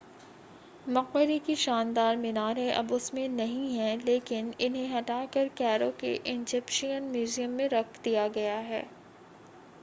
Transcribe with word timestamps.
मक़बरे 0.87 1.37
की 1.39 1.55
शानदार 1.55 2.15
मीनारें 2.17 2.71
अब 2.71 2.91
उसमें 2.91 3.27
नहीं 3.29 3.75
हैं 3.75 3.97
लेकिन 4.05 4.53
इन्हें 4.61 4.87
हटाकर 4.95 5.47
कैरो 5.57 5.91
के 5.99 6.13
इज़िप्शियन 6.33 7.11
म्यूज़ियम 7.11 7.51
में 7.51 7.67
रख 7.69 8.01
दिया 8.03 8.27
गया 8.29 8.57
है 8.71 8.83